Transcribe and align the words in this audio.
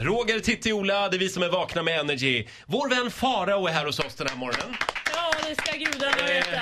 Roger, 0.00 0.40
Titti, 0.40 0.72
Ola, 0.72 1.08
det 1.08 1.16
är 1.16 1.18
vi 1.18 1.28
som 1.28 1.42
är 1.42 1.48
vakna 1.48 1.82
med 1.82 2.00
Energy. 2.00 2.46
Vår 2.66 2.88
vän 2.88 3.10
Farao 3.10 3.66
är 3.66 3.72
här 3.72 3.86
hos 3.86 3.98
oss 3.98 4.14
den 4.14 4.26
här 4.26 4.36
morgonen. 4.36 4.74
Ska 5.56 5.76
gudarna 5.76 6.26
veta. 6.26 6.60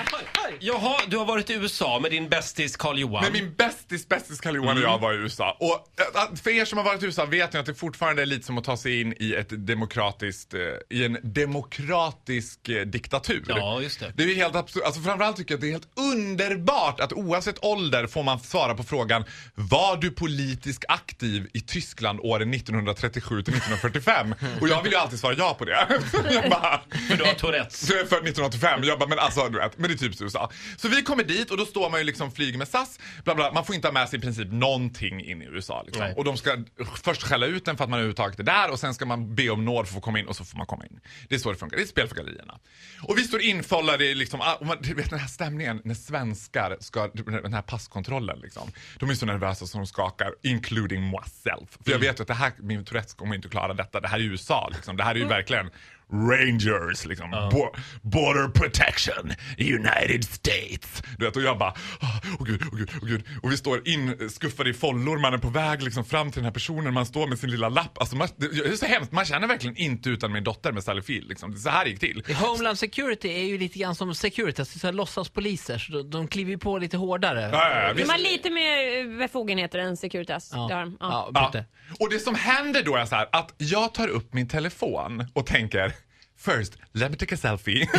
Jaha, 0.60 0.96
du 1.08 1.16
har 1.16 1.24
varit 1.24 1.50
i 1.50 1.54
USA 1.54 1.98
med 1.98 2.10
din 2.10 2.28
bästis 2.28 2.76
Carl-Johan. 2.76 3.24
Men 3.24 3.32
min 3.32 3.54
bästis 3.54 4.08
bästis 4.08 4.40
Karl 4.40 4.56
Johan 4.56 4.76
och 4.76 4.82
jag 4.82 4.90
mm. 4.90 5.00
var 5.00 5.12
i 5.12 5.16
USA. 5.16 5.56
Och 5.60 5.88
eh, 6.24 6.36
för 6.42 6.50
er 6.50 6.64
som 6.64 6.78
har 6.78 6.84
varit 6.84 7.02
i 7.02 7.06
USA 7.06 7.24
vet 7.24 7.52
ni 7.52 7.58
att 7.58 7.66
det 7.66 7.74
fortfarande 7.74 8.22
är 8.22 8.26
lite 8.26 8.46
som 8.46 8.58
att 8.58 8.64
ta 8.64 8.76
sig 8.76 9.00
in 9.00 9.14
i 9.20 9.34
ett 9.34 9.66
demokratiskt, 9.66 10.54
eh, 10.54 10.60
i 10.90 11.04
en 11.04 11.18
demokratisk 11.22 12.68
eh, 12.68 12.86
diktatur. 12.86 13.44
Ja, 13.48 13.80
just 13.80 14.00
det. 14.00 14.12
Det 14.16 14.22
är 14.22 14.34
helt 14.34 14.56
absurt. 14.56 14.82
Alltså 14.84 15.00
framförallt 15.00 15.36
tycker 15.36 15.54
jag 15.54 15.58
att 15.58 15.60
det 15.60 15.68
är 15.68 15.72
helt 15.72 15.88
underbart 16.14 17.00
att 17.00 17.12
oavsett 17.12 17.64
ålder 17.64 18.06
får 18.06 18.22
man 18.22 18.40
svara 18.40 18.74
på 18.74 18.82
frågan 18.82 19.24
Var 19.54 19.96
du 19.96 20.10
politiskt 20.10 20.84
aktiv 20.88 21.48
i 21.52 21.60
Tyskland 21.60 22.20
åren 22.22 22.54
1937 22.54 23.42
till 23.42 23.54
1945? 23.54 24.34
Och 24.60 24.68
jag 24.68 24.82
vill 24.82 24.92
ju 24.92 24.98
alltid 24.98 25.18
svara 25.18 25.34
ja 25.38 25.54
på 25.58 25.64
det. 25.64 25.86
bara, 26.50 26.80
För 27.08 27.16
du 27.16 27.24
har 27.24 27.34
Tourettes. 27.34 27.88
för 27.88 27.96
1985 27.96 28.75
hem. 28.76 28.88
Jag 28.88 28.98
bara, 28.98 29.08
men 29.08 29.18
alltså 29.18 29.48
du 29.48 29.58
vet, 29.58 29.78
men 29.78 29.88
det 29.88 29.94
är 29.94 29.98
typiskt 29.98 30.22
USA. 30.22 30.50
Så 30.76 30.88
vi 30.88 31.02
kommer 31.02 31.24
dit 31.24 31.50
och 31.50 31.56
då 31.56 31.66
står 31.66 31.90
man 31.90 32.00
ju 32.00 32.04
liksom 32.04 32.32
flyger 32.32 32.58
med 32.58 32.68
SAS, 32.68 32.98
bla 33.24 33.34
bla. 33.34 33.52
Man 33.52 33.64
får 33.64 33.74
inte 33.74 33.88
ha 33.88 33.92
med 33.92 34.08
sig 34.08 34.18
i 34.18 34.22
princip 34.22 34.52
någonting 34.52 35.24
in 35.24 35.42
i 35.42 35.44
USA 35.44 35.82
liksom. 35.86 36.12
Och 36.16 36.24
de 36.24 36.36
ska 36.36 36.56
först 37.02 37.22
skälla 37.22 37.46
ut 37.46 37.68
en 37.68 37.76
för 37.76 37.84
att 37.84 37.90
man 37.90 37.98
överhuvudtaget 37.98 38.38
är 38.40 38.44
där 38.44 38.70
och 38.70 38.80
sen 38.80 38.94
ska 38.94 39.06
man 39.06 39.34
be 39.34 39.50
om 39.50 39.64
nåd 39.64 39.86
för 39.86 39.92
att 39.92 39.94
få 39.94 40.00
komma 40.00 40.18
in 40.18 40.26
och 40.26 40.36
så 40.36 40.44
får 40.44 40.58
man 40.58 40.66
komma 40.66 40.86
in. 40.86 41.00
Det 41.28 41.34
är 41.34 41.38
så 41.38 41.52
det 41.52 41.58
funkar, 41.58 41.76
det 41.76 41.80
är 41.80 41.84
ett 41.84 41.90
spel 41.90 42.08
för 42.08 42.16
gallerierna. 42.16 42.58
Och 43.02 43.18
vi 43.18 43.22
står 43.22 43.40
infållade 43.40 44.04
i 44.04 44.14
liksom, 44.14 44.40
ah, 44.40 44.54
och 44.54 44.66
man, 44.66 44.76
du 44.80 44.94
vet 44.94 45.10
den 45.10 45.18
här 45.18 45.28
stämningen 45.28 45.80
när 45.84 45.94
svenskar 45.94 46.76
ska, 46.80 47.08
den 47.42 47.54
här 47.54 47.62
passkontrollen 47.62 48.38
liksom. 48.38 48.70
De 48.98 49.10
är 49.10 49.14
så 49.14 49.26
nervösa 49.26 49.66
som 49.66 49.80
de 49.80 49.86
skakar, 49.86 50.34
including 50.42 51.10
myself. 51.10 51.70
För 51.70 51.90
jag 51.90 51.96
mm. 51.96 52.00
vet 52.00 52.20
ju 52.20 52.22
att 52.22 52.28
det 52.28 52.34
här, 52.34 52.52
min 52.58 52.84
Tourettes 52.84 53.14
kommer 53.14 53.34
inte 53.34 53.48
klara 53.48 53.74
detta, 53.74 54.00
det 54.00 54.08
här 54.08 54.18
är 54.18 54.22
USA 54.22 54.68
liksom. 54.74 54.96
Det 54.96 55.04
här 55.04 55.10
är 55.10 55.14
ju 55.14 55.22
mm. 55.22 55.36
verkligen 55.36 55.70
Rangers 56.12 57.04
liksom. 57.06 57.30
Bo- 57.30 57.74
border 58.02 58.48
protection, 58.48 59.32
United 59.58 60.24
States. 60.24 61.02
Du 61.18 61.24
vet, 61.24 61.36
och 61.36 61.42
jag 61.42 61.58
bara, 61.58 61.74
åh 62.02 62.16
oh, 62.40 62.44
gud, 62.46 62.62
åh 62.72 62.78
gud, 62.78 62.90
åh 63.02 63.08
gud. 63.08 63.24
Och 63.42 63.52
vi 63.52 63.56
står 63.56 63.88
inskuffade 63.88 64.70
i 64.70 64.72
follor, 64.72 65.18
man 65.18 65.34
är 65.34 65.38
på 65.38 65.48
väg 65.48 65.82
liksom 65.82 66.04
fram 66.04 66.30
till 66.30 66.38
den 66.38 66.44
här 66.44 66.52
personen, 66.52 66.94
man 66.94 67.06
står 67.06 67.26
med 67.26 67.38
sin 67.38 67.50
lilla 67.50 67.68
lapp. 67.68 67.98
Alltså 67.98 68.16
man, 68.16 68.28
det 68.36 68.46
är 68.46 68.76
så 68.76 68.86
hemskt, 68.86 69.12
man 69.12 69.24
känner 69.24 69.48
verkligen 69.48 69.76
inte 69.76 70.08
utan 70.10 70.32
min 70.32 70.44
dotter 70.44 70.72
med 70.72 70.84
Sally 70.84 71.02
Field. 71.02 71.28
Liksom. 71.28 71.56
Så 71.56 71.70
här 71.70 71.86
gick 71.86 72.00
till. 72.00 72.22
Homeland 72.40 72.78
Security 72.78 73.28
är 73.28 73.44
ju 73.44 73.58
lite 73.58 73.78
grann 73.78 73.94
som 73.94 74.14
Securitas, 74.14 74.80
så 74.80 74.86
här 74.86 74.92
låtsaspoliser. 74.92 75.78
Så 75.78 75.92
de, 75.92 76.10
de 76.10 76.28
kliver 76.28 76.50
ju 76.50 76.58
på 76.58 76.78
lite 76.78 76.96
hårdare. 76.96 77.40
Ja, 77.52 77.70
ja, 77.70 77.82
ja, 77.82 77.92
De 77.94 78.02
har 78.02 78.18
lite 78.18 78.50
mer 78.50 79.18
befogenheter 79.18 79.78
än 79.78 79.96
Securitas. 79.96 80.50
Det 80.50 80.56
har 80.56 80.68
de. 80.80 80.96
Ja. 81.00 81.30
Ja, 81.34 81.50
Ja. 81.54 81.64
Och 82.00 82.10
det 82.10 82.18
som 82.18 82.34
händer 82.34 82.82
då 82.82 82.96
är 82.96 83.04
så 83.06 83.14
här 83.14 83.28
att 83.32 83.54
jag 83.58 83.94
tar 83.94 84.08
upp 84.08 84.34
min 84.34 84.48
telefon 84.48 85.26
och 85.32 85.46
tänker 85.46 85.92
First, 86.38 86.76
let 86.92 87.10
me 87.10 87.16
take 87.16 87.34
a 87.34 87.38
selfie. 87.38 87.88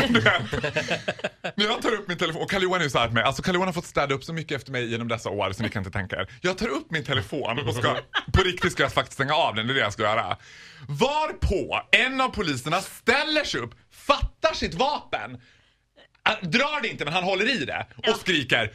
När 1.56 1.66
jag 1.66 1.82
tar 1.82 1.94
upp 1.94 2.08
min 2.08 2.18
telefon, 2.18 2.42
och 2.42 2.52
Carl-Johan 2.52 2.80
är 2.80 2.84
ju 2.84 2.90
så 2.90 3.00
här 3.00 3.10
med 3.10 3.24
alltså 3.26 3.42
Carl-Johan 3.42 3.68
har 3.68 3.74
fått 3.74 3.86
städa 3.86 4.16
upp 4.16 4.24
så 4.24 4.34
mycket 4.34 4.56
efter 4.56 4.72
mig 4.72 4.92
genom 4.92 5.08
dessa 5.08 5.30
år 5.30 5.52
så 5.52 5.64
ni 5.64 5.70
kan 5.70 5.80
inte 5.80 5.92
tänka 5.92 6.16
er. 6.16 6.30
Jag 6.42 6.58
tar 6.58 6.68
upp 6.68 6.92
min 6.92 7.04
telefon 7.04 7.60
och 7.68 7.76
ska, 7.76 7.98
på 8.34 8.42
riktigt 8.42 8.72
ska 8.72 8.84
jag 8.84 8.94
faktiskt 8.94 9.14
stänga 9.14 9.34
av 9.34 9.56
den, 9.56 9.68
det 9.68 9.74
är 9.74 9.76
det 9.76 9.80
jag 9.82 9.94
ska 9.94 10.04
göra. 10.04 10.38
Varpå 10.88 11.82
en 11.92 12.22
av 12.22 12.30
poliserna 12.30 12.82
ställer 12.82 13.44
sig 13.44 13.62
upp, 13.62 13.76
fattar 13.92 14.54
sitt 14.54 14.74
vapen, 14.74 15.34
äh, 16.30 16.50
drar 16.50 16.82
det 16.82 16.88
inte 16.88 17.06
men 17.06 17.14
han 17.14 17.24
håller 17.24 17.62
i 17.62 17.66
det 17.66 17.88
och 18.08 18.20
skriker 18.20 18.74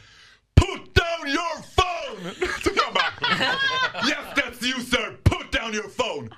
Put 0.61 0.95
down 0.95 1.27
your 1.27 1.55
phone! 1.75 2.33
Så 2.63 2.69
jag 2.75 2.93
bara 2.93 3.13
Yes 4.09 4.25
that's 4.35 4.65
you 4.65 4.81
sir, 4.81 5.17
put 5.23 5.51
down 5.51 5.73
your 5.73 5.89
phone! 5.89 6.29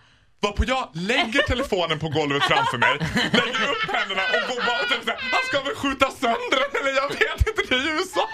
Varpå 0.42 0.64
jag 0.68 0.90
lägger 0.94 1.42
telefonen 1.42 2.00
på 2.00 2.10
golvet 2.10 2.44
framför 2.44 2.78
mig, 2.78 2.98
lägger 3.32 3.70
upp 3.72 3.90
händerna 3.94 4.22
och 4.36 4.56
går 4.56 4.66
bara 4.66 4.82
och 4.84 4.90
tänker 4.90 5.16
han 5.32 5.44
ska 5.50 5.62
väl 5.62 5.76
skjuta 5.76 6.12
sönder 6.12 6.58
den 6.72 6.82
eller 6.82 6.96
jag 7.02 7.10
vet 7.10 7.48
inte, 7.48 7.62
det 7.70 7.76
är 7.76 7.80
ju 7.80 7.92
USA! 8.00 8.28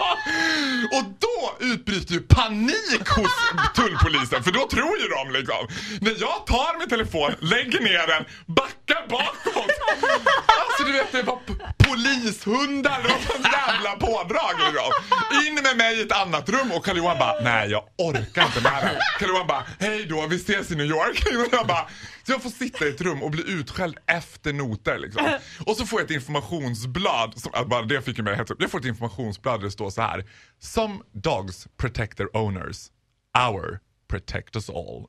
Och 0.96 1.04
då 1.18 1.64
utbryter 1.66 2.12
ju 2.14 2.20
panik 2.20 3.08
hos 3.16 3.32
tullpolisen, 3.74 4.42
för 4.44 4.52
då 4.52 4.68
tror 4.68 4.98
ju 4.98 5.08
de 5.08 5.30
liksom. 5.38 5.68
När 6.00 6.14
jag 6.20 6.46
tar 6.46 6.78
min 6.78 6.88
telefon, 6.88 7.34
lägger 7.40 7.80
ner 7.80 8.06
den, 8.06 8.24
backar 8.46 9.06
bakåt. 9.08 9.70
Alltså 10.60 10.82
du 10.86 10.92
vet 10.92 11.12
det 11.12 11.22
var 11.22 11.38
polishundar 11.84 13.00
och 13.04 13.32
sån 13.32 13.42
jävla 13.74 13.96
pådrag 14.06 14.52
liksom. 14.58 14.92
In 15.46 15.54
med 15.54 15.76
mig 15.76 15.98
i 15.98 16.02
ett 16.02 16.12
annat 16.12 16.48
rum 16.48 16.72
och 16.72 16.84
Carl-Johan 16.84 17.18
bara, 17.18 17.40
nej 17.40 17.70
jag 17.70 17.84
orkar 17.98 18.46
inte 18.46 18.60
med 18.60 18.82
det. 18.82 18.98
Carl-Johan 19.18 19.46
bara, 19.46 19.64
hej 19.78 20.06
då, 20.06 20.26
vi 20.26 20.36
ses 20.36 20.70
i 20.70 20.76
New 20.76 20.86
York. 20.86 21.24
Och 21.26 21.58
jag 21.58 21.66
bara, 21.66 21.88
så 22.26 22.32
jag 22.32 22.42
får 22.42 22.50
sitta 22.50 22.84
i 22.86 22.88
ett 22.88 23.00
rum 23.00 23.22
och 23.22 23.30
bli 23.30 23.50
utskälld 23.50 23.98
efter 24.06 24.52
noter 24.52 24.98
liksom. 24.98 25.38
Och 25.66 25.76
så 25.76 25.86
får 25.86 26.00
jag 26.00 26.04
ett 26.04 26.10
informationsblad, 26.10 27.34
som, 27.36 27.68
bara 27.68 27.82
det 27.82 28.02
fick 28.02 28.18
mig 28.18 28.36
helt 28.36 28.50
upp. 28.50 28.62
Jag 28.62 28.70
får 28.70 28.78
ett 28.78 28.84
informationsblad 28.84 29.60
där 29.60 29.64
det 29.64 29.70
står 29.70 29.90
så 29.90 30.02
här. 30.02 30.24
Some 30.60 30.98
dogs 31.12 31.66
protect 31.76 32.16
their 32.16 32.36
owners. 32.36 32.76
Our 33.38 33.80
protect 34.08 34.56
us 34.56 34.70
all. 34.70 35.06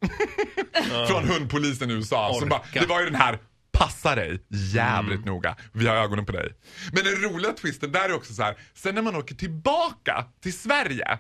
Från 1.07 1.28
hundpolisen 1.28 1.91
i 1.91 1.94
USA. 1.94 2.35
Som 2.40 2.50
bara, 2.50 2.62
det 2.73 2.85
var 2.85 3.00
ju 3.00 3.06
den 3.06 3.16
här 3.16 3.40
Passa 3.83 4.16
dig 4.16 4.45
jävligt 4.49 5.25
noga. 5.25 5.55
Vi 5.71 5.88
har 5.88 5.95
ögonen 5.95 6.25
på 6.25 6.31
dig. 6.31 6.53
Men 6.91 7.03
den 7.03 7.16
roliga 7.16 7.51
twisten 7.51 7.91
där 7.91 8.09
är 8.09 8.13
också 8.13 8.33
så 8.33 8.44
här. 8.44 8.57
Sen 8.73 8.95
när 8.95 9.01
man 9.01 9.16
åker 9.16 9.35
tillbaka 9.35 10.25
till 10.41 10.57
Sverige. 10.57 11.19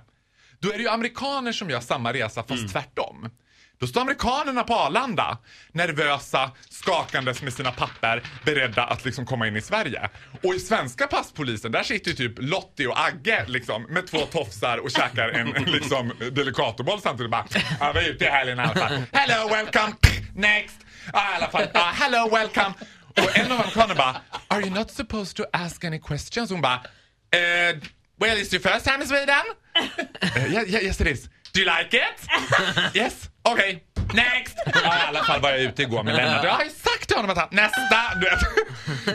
Då 0.59 0.71
är 0.71 0.77
det 0.77 0.83
ju 0.83 0.89
amerikaner 0.89 1.51
som 1.51 1.69
gör 1.69 1.79
samma 1.79 2.13
resa 2.13 2.43
fast 2.43 2.69
tvärtom. 2.71 3.29
Då 3.79 3.87
står 3.87 4.01
amerikanerna 4.01 4.63
på 4.63 4.73
Arlanda, 4.73 5.37
nervösa, 5.71 6.51
skakandes 6.69 7.41
med 7.41 7.53
sina 7.53 7.71
papper, 7.71 8.23
beredda 8.45 8.83
att 8.83 9.05
liksom 9.05 9.25
komma 9.25 9.47
in 9.47 9.55
i 9.55 9.61
Sverige. 9.61 10.09
Och 10.43 10.55
i 10.55 10.59
svenska 10.59 11.07
passpolisen, 11.07 11.71
där 11.71 11.83
sitter 11.83 12.11
ju 12.11 12.15
typ 12.15 12.33
Lottie 12.37 12.87
och 12.87 12.99
Agge 12.99 13.45
liksom, 13.47 13.83
med 13.83 14.07
två 14.07 14.19
tofsar 14.19 14.77
och 14.77 14.91
käkar 14.91 15.29
en 15.29 15.47
liksom, 15.65 16.11
delicatoboll 16.31 17.01
samtidigt. 17.01 17.31
Bara, 17.31 17.45
ja, 17.79 17.91
vi 17.95 17.99
är 17.99 18.09
ute 18.09 18.25
i 18.25 18.27
helgen 18.27 18.59
i 18.59 18.61
alla 18.61 18.75
fall. 18.75 19.01
Hello, 19.11 19.49
welcome, 19.49 19.93
next. 20.35 20.82
Ja, 21.13 21.31
i 21.33 21.35
alla 21.35 21.49
fall, 21.49 21.67
ja, 21.73 21.91
hello, 21.95 22.29
welcome. 22.31 22.73
Och 23.17 23.37
en 23.37 23.51
av 23.51 23.59
amerikanerna 23.59 23.95
bara, 23.95 24.21
are 24.47 24.61
you 24.61 24.69
not 24.69 24.91
supposed 24.91 25.35
to 25.37 25.43
ask 25.53 25.83
any 25.83 25.99
questions? 25.99 26.49
Hon 26.51 26.61
bara, 26.61 26.81
eh, 27.31 27.75
well, 28.19 28.37
is 28.37 28.53
your 28.53 28.61
first 28.61 28.85
time 28.85 29.01
in 29.01 29.07
Sweden? 29.07 29.43
Uh, 30.37 30.53
yeah, 30.53 30.69
yeah, 30.69 30.83
yes 30.83 31.01
it 31.01 31.07
is. 31.07 31.29
Do 31.53 31.59
you 31.61 31.65
like 31.77 31.97
it? 31.97 32.95
yes? 32.95 33.29
Okay. 33.49 33.79
Next! 34.13 34.55
Ja, 34.65 34.97
I 34.97 35.07
alla 35.07 35.23
fall 35.23 35.41
var 35.41 35.49
jag 35.49 35.61
ute 35.61 35.81
igår 35.81 36.03
med 36.03 36.15
Lennart. 36.15 36.43
Jag 36.43 36.51
har 36.51 36.63
ju 36.63 36.69
sagt 36.69 37.07
till 37.07 37.15
honom 37.17 37.31
att 37.31 37.37
han, 37.37 37.47
nästa! 37.51 38.15
Du 38.15 38.29
vet. 38.29 38.39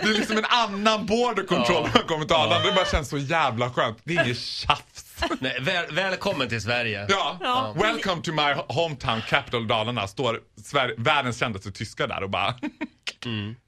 Det 0.03 0.09
är 0.09 0.15
liksom 0.15 0.39
en 0.39 0.45
annan 0.45 1.07
border 1.07 1.43
control 1.43 1.83
när 1.83 1.95
man 1.95 2.03
kommer 2.03 2.25
till 2.25 2.37
Arlanda. 2.37 2.67
Det 2.69 2.73
bara 2.73 2.85
känns 2.87 3.09
så 3.09 3.19
jävla 3.19 3.71
skönt. 3.71 3.99
Det 4.05 4.17
är 4.17 4.25
inget 4.25 4.39
tjafs. 4.39 4.83
Nej, 5.41 5.59
väl, 5.61 5.85
välkommen 5.95 6.49
till 6.49 6.61
Sverige. 6.61 7.07
Ja. 7.09 7.75
Welcome 7.77 8.23
to 8.23 8.33
my 8.33 8.55
hometown 8.69 9.21
capital 9.29 9.67
Dalarna. 9.67 10.07
Står 10.07 10.41
Sver- 10.65 10.95
världens 10.99 11.39
kändaste 11.41 11.71
tyska 11.73 12.07
där 12.07 12.23
och 12.23 12.31
bara... 12.31 12.55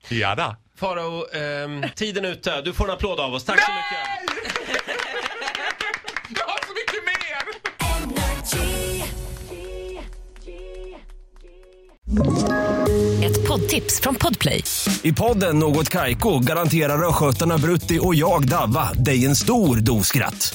Ja 0.08 0.34
da. 0.34 0.56
Farao, 0.76 1.26
ehm, 1.34 1.84
tiden 1.96 2.24
är 2.24 2.28
ute. 2.30 2.60
Du 2.62 2.72
får 2.72 2.84
en 2.84 2.90
applåd 2.90 3.20
av 3.20 3.34
oss. 3.34 3.44
Tack 3.44 3.60
så 3.64 3.72
mycket. 3.72 4.40
Jag 6.38 6.44
har 6.46 6.58
så 6.66 6.72
mycket 6.72 7.04
mer! 7.04 7.20
Ett 13.24 13.48
poddtips 13.48 14.00
från 14.00 14.14
Podplay. 14.14 14.64
I 15.02 15.12
podden 15.12 15.58
Något 15.58 15.88
Kaiko 15.88 16.38
garanterar 16.38 17.08
östgötarna 17.08 17.58
Brutti 17.58 17.98
och 18.02 18.14
jag, 18.14 18.48
Davva, 18.48 18.92
dig 18.92 19.26
en 19.26 19.36
stor 19.36 19.76
dos 19.76 20.06
skratt. 20.06 20.54